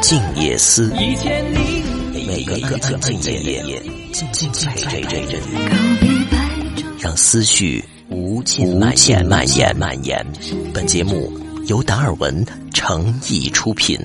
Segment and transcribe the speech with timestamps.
[0.00, 3.80] 静夜思，每一个安静的夜，
[4.12, 5.40] 静静陪着人，
[6.98, 10.26] 让思绪无尽蔓延蔓延蔓延。
[10.74, 11.32] 本节目
[11.66, 12.44] 由达尔文
[12.74, 13.96] 诚意出品。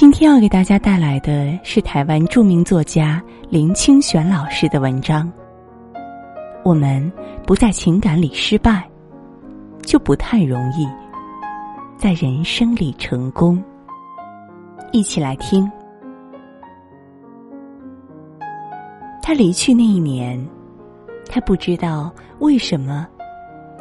[0.00, 5.30] 今天要给大家带来的是台湾著名作家林清玄老师的文章。
[6.64, 7.12] 我们
[7.46, 8.82] 不在情感里失败，
[9.82, 10.88] 就不太容易
[11.98, 13.62] 在人生里成功。
[14.90, 15.70] 一起来听。
[19.22, 20.42] 他离去那一年，
[21.28, 23.06] 他不知道为什么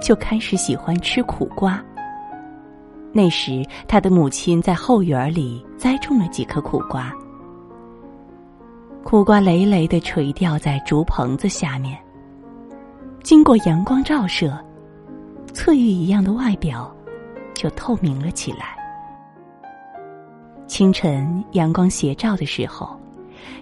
[0.02, 1.82] 就开始喜欢吃苦瓜。
[3.20, 7.14] 那时，他的母亲在后园里栽种了几棵苦瓜，
[9.04, 12.00] 苦瓜累累的垂吊在竹棚子下面。
[13.22, 14.58] 经过阳光照射，
[15.54, 16.96] 翠玉一样的外表
[17.54, 18.78] 就透明了起来。
[20.66, 22.98] 清晨阳光斜照的时候，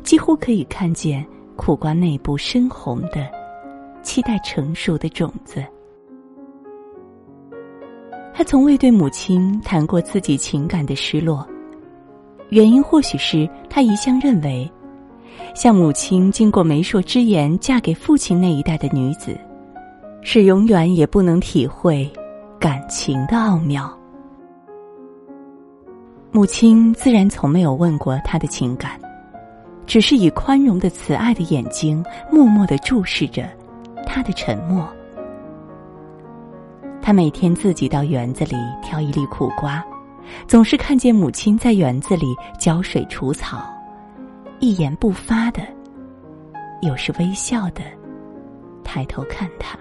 [0.04, 3.28] 几乎可以看见苦瓜内部深红的、
[4.04, 5.66] 期待成熟的种子。
[8.38, 11.44] 他从未对母亲谈过自己情感的失落，
[12.50, 14.72] 原因或许是他一向认为，
[15.56, 19.36] 像母亲经过媒妁之言嫁给父亲那一代的女子，
[20.22, 22.08] 是永远也不能体会
[22.60, 23.92] 感情的奥妙。
[26.32, 29.00] 母亲自然从没有问过他的情感，
[29.88, 33.50] 只是以宽容的慈爱的眼睛默默的注视着
[34.06, 34.88] 他的沉默。
[37.08, 39.82] 他每天自己到园子里挑一粒苦瓜，
[40.46, 43.60] 总是看见母亲在园子里浇水除草，
[44.60, 45.62] 一言不发的，
[46.82, 47.82] 有时微笑的
[48.84, 49.80] 抬头看他。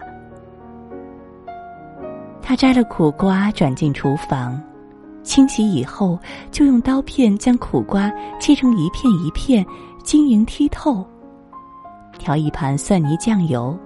[2.41, 4.63] 他摘了苦瓜，转进厨房，
[5.25, 6.17] 清洗以后，
[6.53, 9.67] 就用刀片将苦瓜切成一片一片，
[10.05, 11.05] 晶莹剔透。
[12.19, 13.77] 调一盘蒜泥酱油。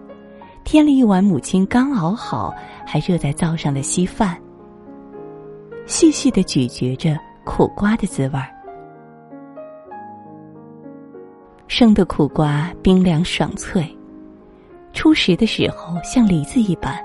[0.71, 2.55] 添了一碗母亲刚熬好
[2.87, 4.41] 还热在灶上的稀饭，
[5.85, 8.49] 细细的咀嚼着苦瓜的滋味儿。
[11.67, 13.85] 生的苦瓜冰凉爽脆，
[14.93, 17.05] 初食的时候像梨子一般，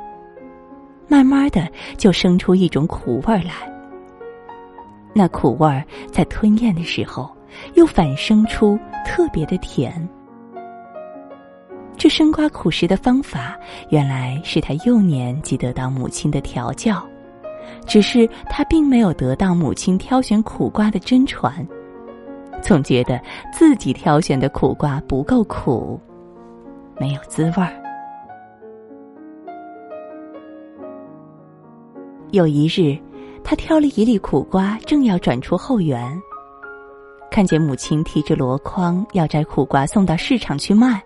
[1.07, 3.67] 慢慢的就生出一种苦味儿来。
[5.11, 7.35] 那苦味儿在吞咽的时候，
[7.73, 10.07] 又反生出特别的甜。
[11.97, 13.57] 这生瓜苦食的方法，
[13.89, 17.03] 原来是他幼年即得到母亲的调教，
[17.87, 21.65] 只是他并没有得到母亲挑选苦瓜的真传，
[22.61, 23.19] 总觉得
[23.51, 25.99] 自己挑选的苦瓜不够苦，
[26.99, 27.73] 没有滋味儿。
[32.31, 32.95] 有一日，
[33.43, 36.21] 他挑了一粒苦瓜，正要转出后园，
[37.31, 41.01] 看见母亲提着箩筐要摘苦瓜送到市场去卖。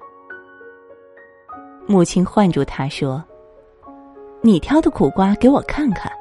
[1.89, 3.23] 母亲唤住他说
[4.44, 6.11] ：“你挑的苦瓜给我看看。”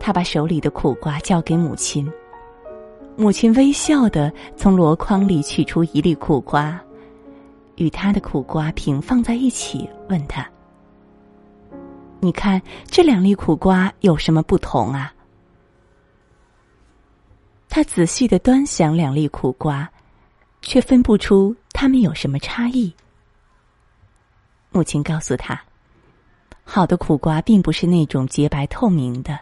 [0.00, 2.10] 他把手里的苦瓜交给母亲，
[3.14, 6.80] 母亲微笑的从箩筐里取出一粒苦瓜，
[7.76, 10.48] 与他的苦瓜平放在一起，问他
[12.20, 15.12] ：“你看这两粒苦瓜有什么不同啊？”
[17.68, 19.86] 他仔细的端详两粒苦瓜，
[20.62, 22.90] 却分不出它们有什么差异。
[24.78, 25.60] 母亲告诉他
[26.62, 29.36] ：“好的苦瓜并不是那种洁白透明的，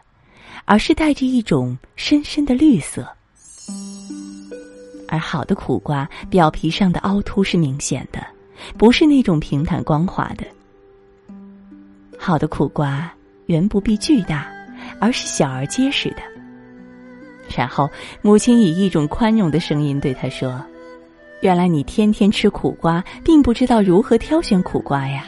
[0.65, 3.07] 而是带着一种深深的绿色。
[5.07, 8.27] 而好的苦瓜表皮上的凹凸是明显的，
[8.79, 10.47] 不是那种平坦光滑的。
[12.19, 13.13] 好的苦瓜
[13.45, 14.51] 原不必巨大，
[14.99, 16.23] 而是小而结实的。”
[17.55, 17.91] 然后，
[18.23, 20.65] 母亲以一种宽容的声音对他说。
[21.41, 25.27] 原来你天天吃苦瓜，并不知道如何挑选苦瓜呀。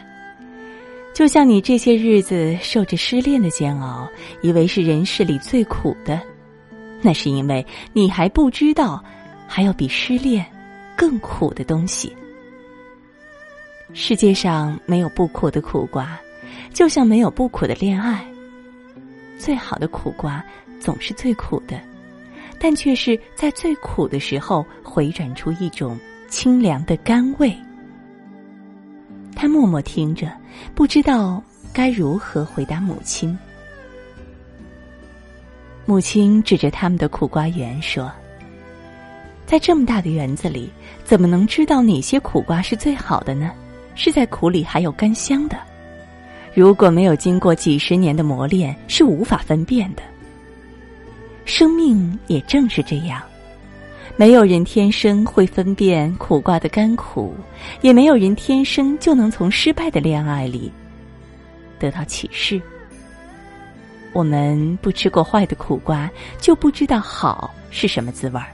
[1.15, 4.09] 就像你这些日子受着失恋的煎熬，
[4.41, 6.21] 以为是人世里最苦的，
[7.03, 9.03] 那是因为你还不知道，
[9.47, 10.47] 还有比失恋
[10.97, 12.15] 更苦的东西。
[13.95, 16.19] 世界上没有不苦的苦瓜，
[16.73, 18.25] 就像没有不苦的恋爱。
[19.39, 20.45] 最好的苦瓜
[20.79, 21.81] 总是最苦的。
[22.59, 27.55] 但却是在最苦的时候回转出一种清凉的甘味。
[29.35, 30.31] 他默默听着，
[30.75, 33.39] 不知道该如何回答母亲。
[35.87, 38.13] 母亲指着他们的苦瓜园说
[39.47, 40.71] ：“在这么大的园子里，
[41.05, 43.51] 怎么能知道哪些苦瓜是最好的呢？
[43.95, 45.57] 是在苦里还有甘香的。
[46.55, 50.03] 如果没有经过几十年的磨练，是无法分辨的。
[51.49, 53.21] 生命也正是这样。”
[54.17, 57.35] 没有人天生会分辨苦瓜的甘苦，
[57.83, 60.73] 也没有人天生就能从失败的恋爱里
[61.79, 62.61] 得到启示。
[64.13, 66.11] 我们不吃过坏的苦瓜，
[66.41, 68.47] 就不知道好是什么滋味儿。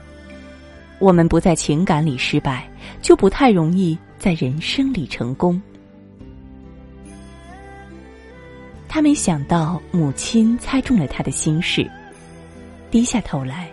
[0.99, 2.69] 我们不在情感里失败，
[3.01, 5.59] 就不太容易在人生里成功。
[8.87, 11.89] 他没想到母亲猜中了他的心事，
[12.89, 13.69] 低下头来。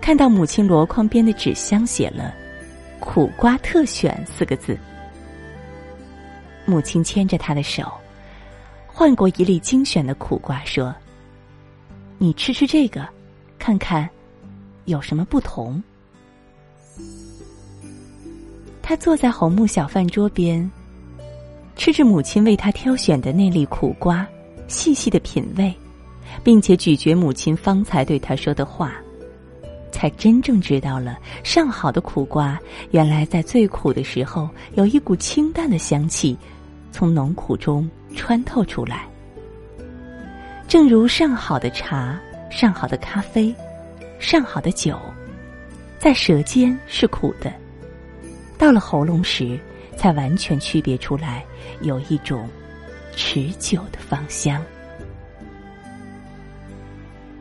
[0.00, 2.32] 看到母亲箩筐边的纸箱写了
[3.00, 4.78] “苦瓜特选”四个字，
[6.64, 7.92] 母亲牵着他的手，
[8.86, 10.94] 换过一粒精选的苦瓜，说
[12.18, 13.08] ：“你吃吃这个，
[13.58, 14.08] 看看
[14.84, 15.82] 有什么不同。”
[18.80, 20.70] 他坐在红木小饭桌边，
[21.74, 24.24] 吃着母亲为他挑选的那粒苦瓜，
[24.68, 25.74] 细细的品味，
[26.42, 28.94] 并且咀嚼母亲方才对他说的话。
[29.92, 32.58] 才真正知道了，上好的苦瓜
[32.90, 36.36] 原来在最苦的时候，有一股清淡的香气，
[36.92, 39.06] 从浓苦中穿透出来。
[40.68, 42.20] 正如上好的茶、
[42.50, 43.54] 上好的咖啡、
[44.18, 44.98] 上好的酒，
[45.98, 47.50] 在舌尖是苦的，
[48.58, 49.58] 到了喉咙时，
[49.96, 51.42] 才完全区别出来，
[51.80, 52.46] 有一种
[53.14, 54.62] 持久的芳香。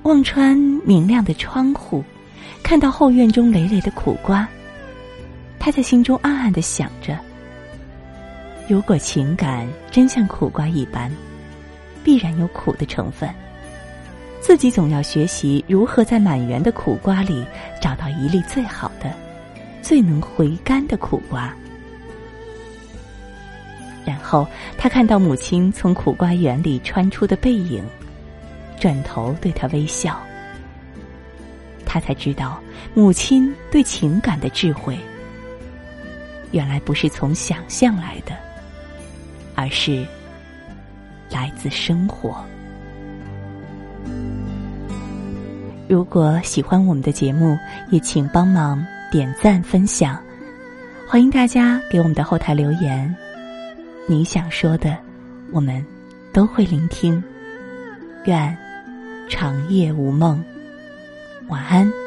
[0.06, 0.56] 望穿
[0.86, 2.04] 明亮的窗户。
[2.62, 4.48] 看到后院中累累的苦瓜，
[5.60, 7.18] 他在心中暗暗的想着：
[8.68, 11.12] 如果情感真像苦瓜一般，
[12.04, 13.28] 必然有苦的成分。
[14.40, 17.44] 自己总要学习如何在满园的苦瓜里
[17.81, 19.12] 找到一粒最好的、
[19.81, 21.52] 最能回甘的苦瓜。
[24.06, 24.48] 然后
[24.78, 27.84] 他看到母亲从苦瓜园里穿出的背影，
[28.80, 30.19] 转头对他微笑。
[31.86, 32.62] 他才知道，
[32.94, 34.98] 母亲对情感的智慧，
[36.51, 38.36] 原来不是从想象来的，
[39.56, 40.06] 而是
[41.30, 42.44] 来自生活。
[45.88, 47.57] 如果喜欢我们的节目，
[47.92, 50.19] 也请帮忙点赞分享，
[51.07, 53.16] 欢迎大家给我们的后台留言，
[54.07, 54.98] 你想说的，
[55.51, 55.86] 我们
[56.33, 57.24] 都会聆听。
[58.25, 58.57] 愿
[59.27, 60.44] 长夜无梦。
[61.48, 62.05] 晚安。